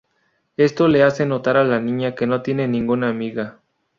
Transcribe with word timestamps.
Esto 0.57 0.87
le 0.87 1.03
hace 1.03 1.27
notar 1.27 1.57
a 1.57 1.63
la 1.63 1.79
niña 1.79 2.15
que 2.15 2.25
no 2.25 2.41
tiene 2.41 2.67
ninguna 2.67 3.07
amiga. 3.09 3.59